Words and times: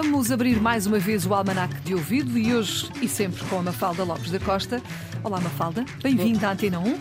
Vamos 0.00 0.30
abrir 0.30 0.60
mais 0.62 0.86
uma 0.86 1.00
vez 1.00 1.26
o 1.26 1.34
Almanac 1.34 1.74
de 1.80 1.92
Ouvido 1.92 2.38
e 2.38 2.54
hoje 2.54 2.88
e 3.02 3.08
sempre 3.08 3.44
com 3.46 3.58
a 3.58 3.62
Mafalda 3.64 4.04
Lopes 4.04 4.30
da 4.30 4.38
Costa. 4.38 4.80
Olá, 5.24 5.40
Mafalda, 5.40 5.84
bem-vinda 6.00 6.46
à 6.46 6.52
Antena 6.52 6.78
1. 6.78 6.98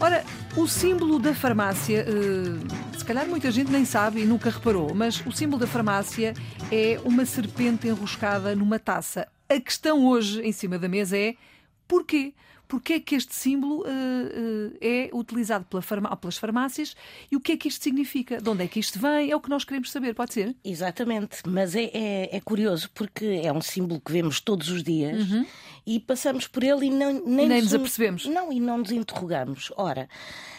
Ora, 0.00 0.24
o 0.56 0.66
símbolo 0.66 1.20
da 1.20 1.32
farmácia, 1.36 2.04
eh, 2.04 2.98
se 2.98 3.04
calhar 3.04 3.28
muita 3.28 3.48
gente 3.52 3.70
nem 3.70 3.84
sabe 3.84 4.22
e 4.22 4.24
nunca 4.24 4.50
reparou, 4.50 4.92
mas 4.92 5.24
o 5.24 5.30
símbolo 5.30 5.60
da 5.60 5.68
farmácia 5.68 6.34
é 6.72 7.00
uma 7.04 7.24
serpente 7.24 7.86
enroscada 7.86 8.56
numa 8.56 8.80
taça. 8.80 9.28
A 9.48 9.60
questão 9.60 10.04
hoje 10.04 10.42
em 10.42 10.50
cima 10.50 10.80
da 10.80 10.88
mesa 10.88 11.16
é 11.16 11.36
porquê? 11.86 12.34
Porquê 12.72 12.94
é 12.94 13.00
que 13.00 13.14
este 13.14 13.34
símbolo 13.34 13.80
uh, 13.80 13.84
uh, 13.84 14.76
é 14.80 15.10
utilizado 15.12 15.66
pela 15.66 15.82
farma 15.82 16.16
pelas 16.16 16.38
farmácias 16.38 16.96
e 17.30 17.36
o 17.36 17.40
que 17.40 17.52
é 17.52 17.56
que 17.58 17.68
isto 17.68 17.84
significa? 17.84 18.40
De 18.40 18.48
onde 18.48 18.64
é 18.64 18.66
que 18.66 18.80
isto 18.80 18.98
vem? 18.98 19.30
É 19.30 19.36
o 19.36 19.40
que 19.42 19.50
nós 19.50 19.62
queremos 19.62 19.92
saber, 19.92 20.14
pode 20.14 20.32
ser? 20.32 20.56
Exatamente, 20.64 21.42
mas 21.46 21.76
é, 21.76 21.90
é, 21.92 22.34
é 22.34 22.40
curioso 22.40 22.88
porque 22.94 23.42
é 23.44 23.52
um 23.52 23.60
símbolo 23.60 24.00
que 24.00 24.10
vemos 24.10 24.40
todos 24.40 24.70
os 24.70 24.82
dias 24.82 25.30
uhum. 25.30 25.44
e 25.86 26.00
passamos 26.00 26.46
por 26.46 26.64
ele 26.64 26.86
e 26.86 26.90
não, 26.90 27.12
nem, 27.12 27.46
nem 27.46 27.60
nos, 27.60 27.64
nos 27.64 27.74
apercebemos. 27.74 28.24
Não, 28.24 28.50
e 28.50 28.58
não 28.58 28.78
nos 28.78 28.90
interrogamos. 28.90 29.70
Ora, 29.76 30.08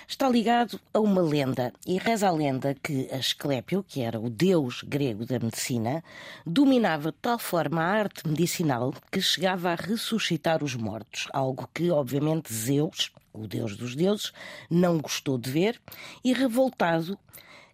está 0.08 0.30
ligado 0.30 0.80
a 0.94 1.00
uma 1.00 1.22
lenda 1.22 1.73
e 1.88 1.98
reza 1.98 2.28
a 2.28 2.32
lenda 2.32 2.76
que 2.76 3.09
Asclépio, 3.12 3.84
que 3.88 4.02
era 4.02 4.20
o 4.20 4.30
deus 4.30 4.84
grego 4.84 5.26
da 5.26 5.40
medicina, 5.40 6.04
dominava 6.45 7.12
de 7.12 7.18
tal 7.20 7.40
forma 7.40 7.82
a 7.82 7.88
arte 7.88 8.28
medicinal 8.28 8.94
que 9.12 9.20
chegava 9.20 9.72
a 9.72 9.76
ressuscitar 9.76 10.64
os 10.64 10.76
mortos, 10.76 11.28
algo 11.34 11.68
que, 11.73 11.90
obviamente, 12.04 12.54
Zeus, 12.54 13.14
o 13.32 13.48
deus 13.48 13.78
dos 13.78 13.96
deuses, 13.96 14.34
não 14.70 15.00
gostou 15.00 15.38
de 15.38 15.50
ver 15.50 15.82
e, 16.22 16.34
revoltado, 16.34 17.18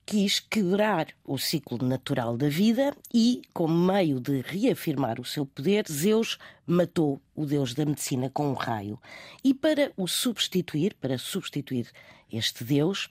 quis 0.05 0.39
quebrar 0.39 1.07
o 1.25 1.37
ciclo 1.39 1.79
natural 1.83 2.37
da 2.37 2.47
vida 2.47 2.95
e, 3.11 3.41
como 3.53 3.73
meio 3.73 4.19
de 4.19 4.41
reafirmar 4.41 5.19
o 5.19 5.25
seu 5.25 5.47
poder, 5.47 5.85
Zeus 5.89 6.37
matou 6.65 7.19
o 7.35 7.43
deus 7.43 7.73
da 7.73 7.85
medicina 7.85 8.29
com 8.29 8.51
um 8.51 8.53
raio. 8.53 8.99
E 9.43 9.51
para 9.51 9.91
o 9.97 10.07
substituir, 10.07 10.93
para 11.01 11.17
substituir 11.17 11.91
este 12.31 12.63
deus, 12.63 13.09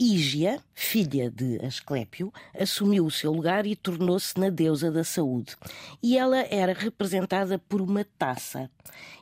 Ígia, 0.00 0.62
filha 0.76 1.28
de 1.28 1.58
Asclépio, 1.66 2.32
assumiu 2.56 3.04
o 3.04 3.10
seu 3.10 3.32
lugar 3.32 3.66
e 3.66 3.74
tornou-se 3.74 4.38
na 4.38 4.48
deusa 4.48 4.92
da 4.92 5.02
saúde. 5.02 5.56
E 6.00 6.16
ela 6.16 6.38
era 6.38 6.72
representada 6.72 7.58
por 7.58 7.80
uma 7.80 8.04
taça. 8.16 8.70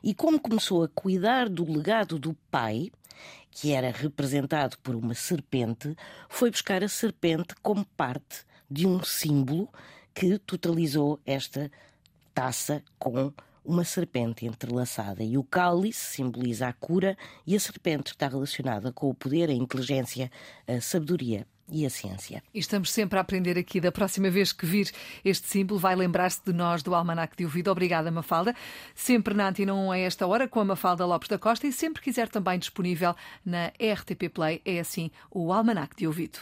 E 0.03 0.13
como 0.13 0.39
começou 0.39 0.83
a 0.83 0.87
cuidar 0.87 1.49
do 1.49 1.65
legado 1.65 2.19
do 2.19 2.35
pai, 2.51 2.91
que 3.49 3.71
era 3.71 3.89
representado 3.89 4.77
por 4.83 4.93
uma 4.93 5.15
serpente, 5.15 5.95
foi 6.29 6.51
buscar 6.51 6.83
a 6.83 6.87
serpente 6.87 7.55
como 7.63 7.83
parte 7.83 8.45
de 8.69 8.85
um 8.85 9.03
símbolo 9.03 9.67
que 10.13 10.37
totalizou 10.37 11.19
esta 11.25 11.71
taça 12.35 12.83
com 12.99 13.33
uma 13.67 13.83
serpente 13.83 14.45
entrelaçada. 14.45 15.23
E 15.23 15.37
o 15.37 15.43
cálice 15.43 16.15
simboliza 16.15 16.67
a 16.67 16.73
cura 16.73 17.17
e 17.45 17.55
a 17.55 17.59
serpente 17.59 18.11
está 18.11 18.27
relacionada 18.27 18.91
com 18.93 19.09
o 19.09 19.13
poder, 19.13 19.49
a 19.49 19.53
inteligência, 19.53 20.31
a 20.65 20.79
sabedoria 20.79 21.45
e 21.69 21.85
a 21.85 21.89
ciência. 21.89 22.41
E 22.53 22.59
estamos 22.59 22.89
sempre 22.89 23.17
a 23.17 23.21
aprender 23.21 23.57
aqui. 23.57 23.81
Da 23.81 23.91
próxima 23.91 24.29
vez 24.29 24.53
que 24.53 24.65
vir 24.65 24.89
este 25.23 25.47
símbolo, 25.49 25.79
vai 25.79 25.95
lembrar-se 25.95 26.41
de 26.45 26.53
nós 26.53 26.81
do 26.81 26.95
Almanac 26.95 27.35
de 27.35 27.43
Ouvido. 27.43 27.69
Obrigada, 27.69 28.09
Mafalda. 28.09 28.55
Sempre 28.95 29.33
na 29.33 29.49
Antena 29.49 29.73
1 29.73 29.91
a 29.91 29.97
esta 29.97 30.25
hora, 30.25 30.47
com 30.47 30.61
a 30.61 30.65
Mafalda 30.65 31.05
Lopes 31.05 31.27
da 31.27 31.37
Costa 31.37 31.67
e 31.67 31.73
sempre 31.73 32.01
quiser 32.01 32.29
também 32.29 32.57
disponível 32.57 33.13
na 33.45 33.67
RTP 33.67 34.29
Play. 34.33 34.61
É 34.63 34.79
assim 34.79 35.11
o 35.29 35.51
Almanac 35.51 35.93
de 35.95 36.07
Ouvido. 36.07 36.39